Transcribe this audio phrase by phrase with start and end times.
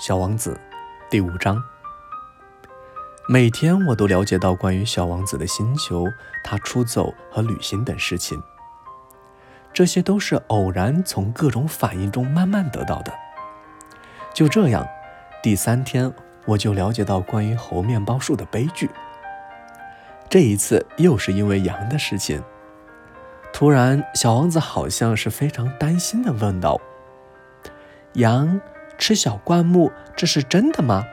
[0.00, 0.58] 小王子
[1.10, 1.62] 第五章。
[3.28, 6.06] 每天我都了解到关于小王子的星球、
[6.42, 8.42] 他出走和旅行等事情。
[9.74, 13.12] 这些都是偶然从各种反应中慢慢得到的。
[14.32, 14.88] 就这样，
[15.42, 16.10] 第三天
[16.46, 18.88] 我就了解到关于猴面包树的悲剧。
[20.30, 22.42] 这一次又是因为羊的事情。
[23.52, 26.80] 突然，小王子好像是非常担心地问道
[28.14, 28.58] ：“羊？”
[29.00, 31.04] 吃小灌木，这是真的吗？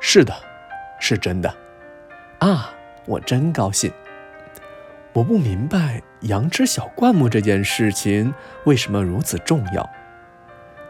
[0.00, 0.34] 是的，
[0.98, 1.54] 是真的。
[2.38, 2.70] 啊，
[3.04, 3.92] 我真高兴。
[5.12, 8.32] 我不明白羊吃小灌木这件事情
[8.64, 9.88] 为什么如此重要。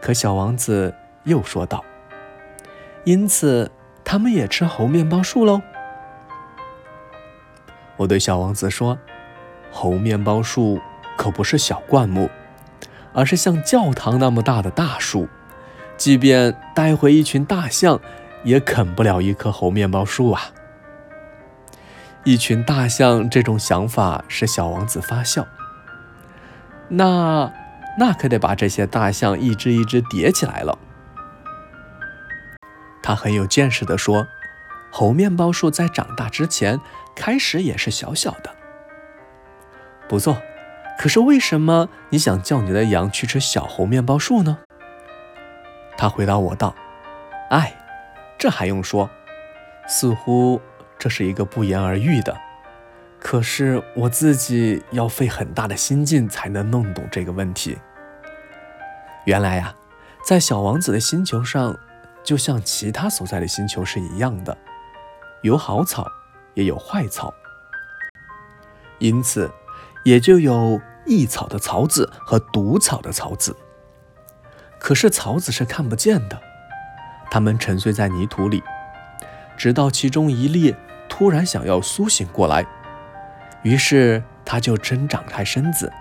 [0.01, 0.95] 可小王子
[1.25, 1.83] 又说道
[3.03, 3.69] ：“因此，
[4.05, 5.61] 他们也吃猴面包树喽。”
[7.97, 8.97] 我对小王子说
[9.71, 10.79] ：“猴面包树
[11.17, 12.29] 可不是小灌木，
[13.11, 15.27] 而是像教堂那么大的大树。”
[15.99, 17.99] 即便带回一群大象，
[18.43, 20.41] 也啃不了一棵猴面包树啊！
[22.23, 25.45] 一群大象这种想法使小王子发笑。
[26.87, 27.51] 那
[27.99, 30.79] 那可得把这些大象一只一只叠起来了。
[33.03, 34.25] 他很有见识地说
[34.89, 36.79] ：“猴面包树在长大之前，
[37.13, 38.49] 开始也是小小的。”
[40.07, 40.41] 不错，
[40.97, 44.59] 可是为什么你想叫你的羊去吃小猴面包树呢？
[45.99, 46.73] 他回答我道
[47.51, 47.75] ：“哎，
[48.37, 49.09] 这还用说？
[49.85, 50.61] 似乎
[50.97, 52.37] 这是一个不言而喻的。
[53.19, 57.77] 可是我自己要费很大的心劲才能弄懂这个问题。
[59.25, 59.75] 原来呀，
[60.23, 61.77] 在小王子的星球上，
[62.23, 64.57] 就像其他所在的星球是一样的，
[65.41, 66.07] 有好草，
[66.53, 67.33] 也有坏草。
[68.99, 69.51] 因此，
[70.05, 73.53] 也就有益草的草籽和毒草的草籽。”
[74.79, 76.41] 可是草籽是看不见的，
[77.29, 78.63] 它们沉睡在泥土里，
[79.57, 80.73] 直到其中一粒
[81.07, 82.65] 突然想要苏醒过来，
[83.61, 85.91] 于是它就伸展开身子，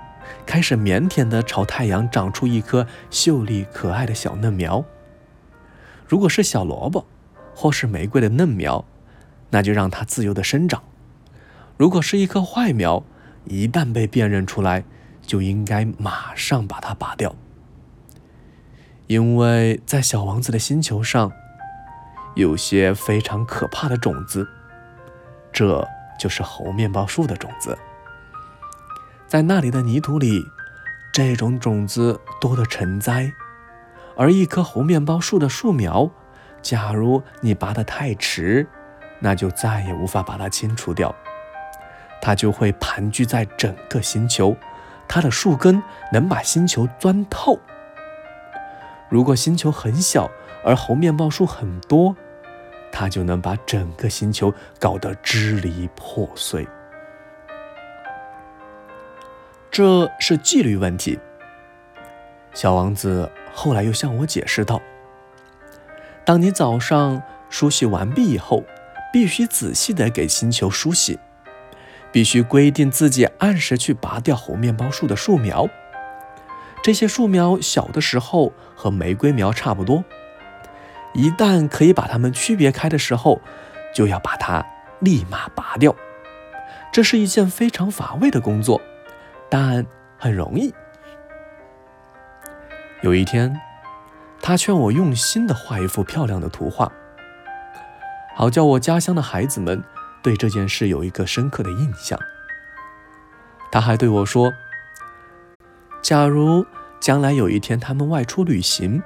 [0.47, 4.85] 开始腼腆地朝太阳长出一颗秀丽可爱的小嫩苗。
[6.07, 7.05] 如果是小萝卜，
[7.55, 8.85] 或是玫瑰的嫩苗，
[9.51, 10.81] 那就让它自由地生长；
[11.77, 13.03] 如果是一棵坏苗，
[13.45, 14.85] 一旦被辨认出来，
[15.21, 17.35] 就应该马上把它拔掉。
[19.09, 21.33] 因为在小王子的星球上，
[22.35, 24.47] 有些非常可怕的种子，
[25.51, 25.83] 这
[26.21, 27.77] 就是猴面包树的种子。
[29.27, 30.45] 在那里的泥土里，
[31.11, 33.33] 这种种子多得成灾，
[34.15, 36.11] 而一棵猴面包树的树苗，
[36.61, 38.67] 假如你拔得太迟，
[39.21, 41.15] 那就再也无法把它清除掉，
[42.21, 44.55] 它就会盘踞在整个星球，
[45.09, 45.83] 它的树根
[46.13, 47.59] 能把星球钻透。
[49.09, 50.31] 如果星球很小，
[50.65, 52.15] 而猴面包树很多，
[52.93, 56.67] 它就能把整个星球搞得支离破碎。
[59.71, 61.19] 这是纪律问题。
[62.53, 64.83] 小王子后来又向我解释道
[66.25, 68.65] ：“当你早上梳洗完毕以后，
[69.13, 71.19] 必须仔细地给星球梳洗，
[72.11, 75.69] 必须规定自己按时去拔掉猴面包树的树苗。”
[76.83, 80.05] 这些树苗小的时候和玫瑰苗差不多，
[81.13, 83.41] 一旦可以把它们区别开的时候，
[83.95, 84.65] 就要把它
[85.01, 85.95] 立马拔掉。
[86.91, 88.81] 这是一件非常乏味的工作，
[89.51, 89.85] 但
[90.17, 90.73] 很容易。
[93.03, 93.61] 有一天，
[94.41, 96.91] 他劝我用心地画一幅漂亮的图画，
[98.35, 99.83] 好叫我家乡的孩子们
[100.23, 102.19] 对这件事有一个深刻的印象。
[103.71, 104.53] 他还对我说。
[106.01, 106.65] 假如
[107.01, 109.03] 将来有一天他们外出旅行，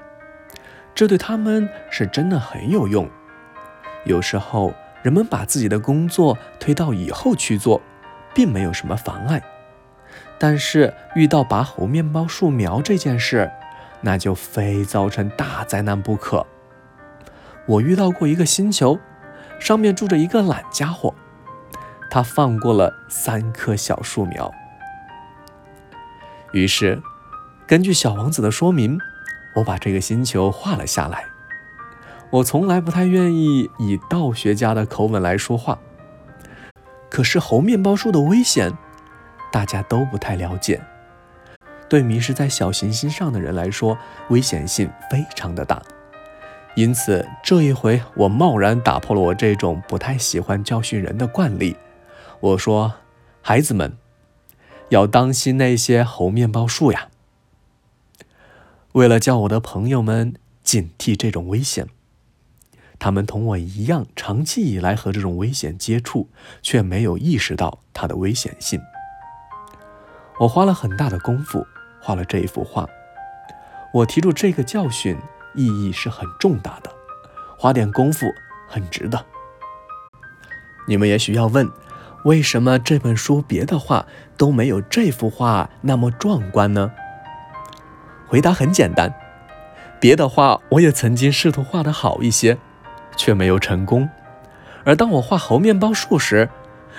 [0.94, 3.08] 这对他们是真的很有用。
[4.04, 7.80] 有时候人们把自己的工作推到以后去做，
[8.34, 9.42] 并没有什么妨碍。
[10.38, 13.50] 但是遇到拔猴面包树苗这件事，
[14.00, 16.46] 那就非造成大灾难不可。
[17.66, 18.98] 我遇到过一个星球，
[19.60, 21.14] 上面住着一个懒家伙，
[22.10, 24.52] 他放过了三棵小树苗。
[26.52, 27.02] 于是，
[27.66, 28.98] 根据小王子的说明，
[29.56, 31.24] 我把这个星球画了下来。
[32.30, 35.78] 我从来不太愿意以道学家的口吻来说话，
[37.10, 38.72] 可是猴面包树的危险，
[39.50, 40.80] 大家都不太了解。
[41.88, 43.96] 对迷失在小行星上的人来说，
[44.28, 45.82] 危险性非常的大。
[46.74, 51.76] 因此，这一回我贸然打破了我这种不太喜欢教训人的惯例。
[52.40, 52.92] 我说
[53.40, 53.96] ：“孩子们。”
[54.92, 57.08] 要当心那些猴面包树呀！
[58.92, 61.88] 为了叫我的朋友们警惕这种危险。
[62.98, 66.28] 他们同我一样，长期以来和这种危险接触，
[66.60, 68.82] 却没有意识到它的危险性。
[70.40, 71.66] 我花了很大的功夫
[71.98, 72.86] 画了这一幅画。
[73.94, 75.16] 我提出这个教训，
[75.54, 76.92] 意义是很重大的，
[77.58, 78.26] 花点功夫
[78.68, 79.24] 很值得。
[80.86, 81.66] 你们也许要问，
[82.24, 86.92] 为什么这本书别的画都没有这幅画那么壮观呢？
[88.26, 89.12] 回答很简单，
[90.00, 92.58] 别的画我也曾经试图画得好一些。
[93.16, 94.08] 却没有成功。
[94.84, 96.48] 而当我画猴面包树时，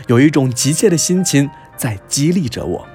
[0.08, 2.88] 有一种急切的心情在激励着我。